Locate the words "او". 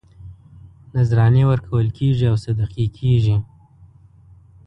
2.31-2.35